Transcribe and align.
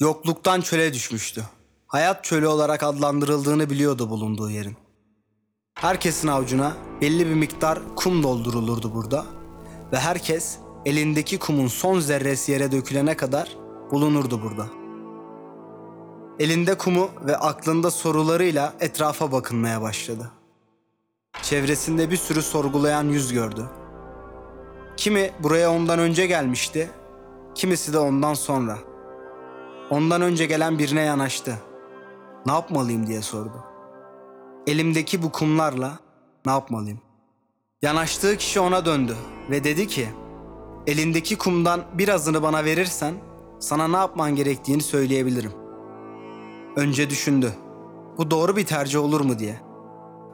Yokluktan 0.00 0.60
çöle 0.60 0.94
düşmüştü. 0.94 1.44
Hayat 1.86 2.24
çölü 2.24 2.46
olarak 2.46 2.82
adlandırıldığını 2.82 3.70
biliyordu 3.70 4.10
bulunduğu 4.10 4.50
yerin. 4.50 4.76
Herkesin 5.74 6.28
avucuna 6.28 6.72
belli 7.00 7.26
bir 7.26 7.34
miktar 7.34 7.78
kum 7.96 8.22
doldurulurdu 8.22 8.94
burada 8.94 9.26
ve 9.92 9.98
herkes 9.98 10.58
elindeki 10.84 11.38
kumun 11.38 11.66
son 11.66 12.00
zerresi 12.00 12.52
yere 12.52 12.72
dökülene 12.72 13.16
kadar 13.16 13.56
bulunurdu 13.90 14.42
burada. 14.42 14.66
Elinde 16.38 16.78
kumu 16.78 17.10
ve 17.26 17.36
aklında 17.36 17.90
sorularıyla 17.90 18.74
etrafa 18.80 19.32
bakınmaya 19.32 19.82
başladı. 19.82 20.30
Çevresinde 21.42 22.10
bir 22.10 22.16
sürü 22.16 22.42
sorgulayan 22.42 23.04
yüz 23.04 23.32
gördü. 23.32 23.70
Kimi 24.96 25.30
buraya 25.42 25.72
ondan 25.72 25.98
önce 25.98 26.26
gelmişti, 26.26 26.90
kimisi 27.54 27.92
de 27.92 27.98
ondan 27.98 28.34
sonra. 28.34 28.89
Ondan 29.90 30.22
önce 30.22 30.46
gelen 30.46 30.78
birine 30.78 31.00
yanaştı. 31.00 31.58
Ne 32.46 32.52
yapmalıyım 32.52 33.06
diye 33.06 33.22
sordu. 33.22 33.64
Elimdeki 34.66 35.22
bu 35.22 35.32
kumlarla 35.32 35.98
ne 36.46 36.52
yapmalıyım? 36.52 37.00
Yanaştığı 37.82 38.36
kişi 38.36 38.60
ona 38.60 38.86
döndü 38.86 39.16
ve 39.50 39.64
dedi 39.64 39.86
ki, 39.86 40.08
elindeki 40.86 41.38
kumdan 41.38 41.80
birazını 41.94 42.42
bana 42.42 42.64
verirsen 42.64 43.14
sana 43.58 43.88
ne 43.88 43.96
yapman 43.96 44.36
gerektiğini 44.36 44.82
söyleyebilirim. 44.82 45.52
Önce 46.76 47.10
düşündü. 47.10 47.52
Bu 48.18 48.30
doğru 48.30 48.56
bir 48.56 48.66
tercih 48.66 49.00
olur 49.00 49.20
mu 49.20 49.38
diye. 49.38 49.60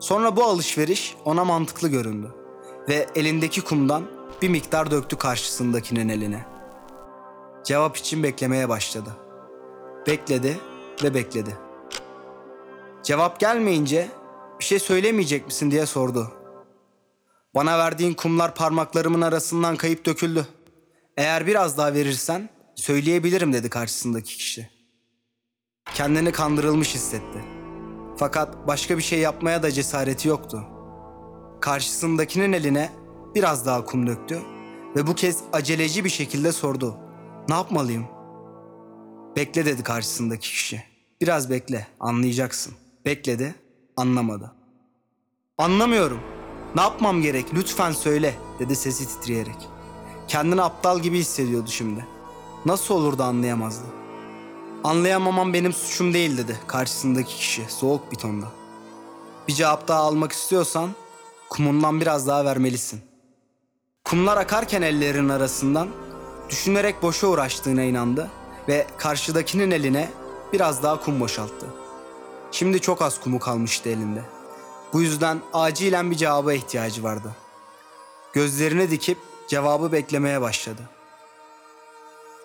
Sonra 0.00 0.36
bu 0.36 0.44
alışveriş 0.44 1.16
ona 1.24 1.44
mantıklı 1.44 1.88
göründü 1.88 2.34
ve 2.88 3.06
elindeki 3.14 3.60
kumdan 3.60 4.02
bir 4.42 4.48
miktar 4.48 4.90
döktü 4.90 5.16
karşısındakinin 5.16 6.08
eline. 6.08 6.44
Cevap 7.64 7.96
için 7.96 8.22
beklemeye 8.22 8.68
başladı. 8.68 9.10
Bekledi 10.10 10.58
ve 11.02 11.14
bekledi. 11.14 11.56
Cevap 13.02 13.40
gelmeyince 13.40 14.08
bir 14.60 14.64
şey 14.64 14.78
söylemeyecek 14.78 15.46
misin 15.46 15.70
diye 15.70 15.86
sordu. 15.86 16.32
Bana 17.54 17.78
verdiğin 17.78 18.14
kumlar 18.14 18.54
parmaklarımın 18.54 19.20
arasından 19.20 19.76
kayıp 19.76 20.06
döküldü. 20.06 20.46
Eğer 21.16 21.46
biraz 21.46 21.78
daha 21.78 21.94
verirsen 21.94 22.48
söyleyebilirim 22.74 23.52
dedi 23.52 23.70
karşısındaki 23.70 24.36
kişi. 24.36 24.70
Kendini 25.94 26.32
kandırılmış 26.32 26.94
hissetti. 26.94 27.44
Fakat 28.16 28.66
başka 28.66 28.98
bir 28.98 29.02
şey 29.02 29.18
yapmaya 29.18 29.62
da 29.62 29.70
cesareti 29.70 30.28
yoktu. 30.28 30.64
Karşısındakinin 31.60 32.52
eline 32.52 32.92
biraz 33.34 33.66
daha 33.66 33.84
kum 33.84 34.06
döktü 34.06 34.38
ve 34.96 35.06
bu 35.06 35.14
kez 35.14 35.38
aceleci 35.52 36.04
bir 36.04 36.10
şekilde 36.10 36.52
sordu. 36.52 36.96
Ne 37.48 37.54
yapmalıyım? 37.54 38.19
Bekle 39.36 39.66
dedi 39.66 39.82
karşısındaki 39.82 40.48
kişi. 40.50 40.82
Biraz 41.20 41.50
bekle, 41.50 41.86
anlayacaksın. 42.00 42.74
Bekledi, 43.04 43.54
anlamadı. 43.96 44.52
Anlamıyorum. 45.58 46.20
Ne 46.74 46.80
yapmam 46.80 47.22
gerek? 47.22 47.54
Lütfen 47.54 47.92
söyle, 47.92 48.34
dedi 48.58 48.76
sesi 48.76 49.08
titreyerek. 49.08 49.68
Kendini 50.28 50.62
aptal 50.62 51.00
gibi 51.00 51.18
hissediyordu 51.18 51.70
şimdi. 51.70 52.06
Nasıl 52.66 52.94
olur 52.94 53.18
da 53.18 53.24
anlayamazdı? 53.24 53.84
Anlayamamam 54.84 55.52
benim 55.54 55.72
suçum 55.72 56.14
değil 56.14 56.38
dedi 56.38 56.60
karşısındaki 56.66 57.36
kişi 57.36 57.64
soğuk 57.68 58.12
bir 58.12 58.16
tonda. 58.16 58.46
Bir 59.48 59.52
cevap 59.52 59.88
daha 59.88 60.00
almak 60.00 60.32
istiyorsan 60.32 60.90
kumundan 61.50 62.00
biraz 62.00 62.26
daha 62.26 62.44
vermelisin. 62.44 63.00
Kumlar 64.04 64.36
akarken 64.36 64.82
ellerinin 64.82 65.28
arasından 65.28 65.88
düşünerek 66.50 67.02
boşa 67.02 67.26
uğraştığına 67.26 67.82
inandı 67.82 68.30
ve 68.68 68.86
karşıdakinin 68.98 69.70
eline 69.70 70.10
biraz 70.52 70.82
daha 70.82 71.00
kum 71.00 71.20
boşalttı. 71.20 71.66
Şimdi 72.52 72.80
çok 72.80 73.02
az 73.02 73.20
kumu 73.20 73.38
kalmıştı 73.38 73.88
elinde. 73.88 74.22
Bu 74.92 75.02
yüzden 75.02 75.40
acilen 75.52 76.10
bir 76.10 76.16
cevaba 76.16 76.52
ihtiyacı 76.52 77.02
vardı. 77.02 77.36
Gözlerini 78.32 78.90
dikip 78.90 79.18
cevabı 79.48 79.92
beklemeye 79.92 80.40
başladı. 80.40 80.82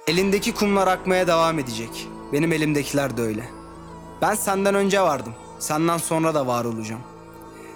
Elindeki 0.08 0.54
kumlar 0.54 0.88
akmaya 0.88 1.28
devam 1.28 1.60
edecek. 1.60 2.08
Benim 2.34 2.54
elimdekiler 2.54 3.18
de 3.18 3.22
öyle. 3.22 3.50
Ben 4.22 4.36
senden 4.36 4.76
önce 4.76 5.02
vardım. 5.02 5.34
Senden 5.60 5.98
sonra 5.98 6.34
da 6.34 6.48
var 6.48 6.66
olacağım. 6.66 7.02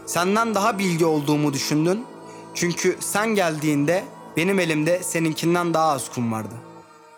Senden 0.06 0.56
daha 0.56 0.80
bilgi 0.80 1.06
olduğumu 1.06 1.54
düşündün. 1.54 2.06
Çünkü 2.54 2.98
sen 3.00 3.36
geldiğinde 3.36 4.04
benim 4.38 4.60
elimde 4.60 5.04
seninkinden 5.04 5.74
daha 5.74 5.92
az 5.92 6.12
kum 6.12 6.32
vardı. 6.32 6.54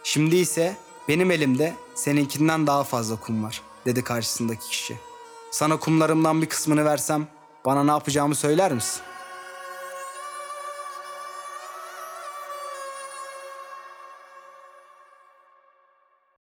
Şimdi 0.04 0.36
ise 0.36 0.78
benim 1.08 1.32
elimde 1.32 1.76
seninkinden 1.96 2.68
daha 2.68 2.84
fazla 2.84 3.16
kum 3.16 3.44
var, 3.44 3.62
dedi 3.86 4.04
karşısındaki 4.04 4.70
kişi. 4.70 4.98
Sana 5.52 5.78
kumlarımdan 5.80 6.42
bir 6.42 6.50
kısmını 6.50 6.86
versem 6.86 7.28
bana 7.66 7.84
ne 7.84 7.92
yapacağımı 7.92 8.36
söyler 8.36 8.72
misin? 8.74 9.02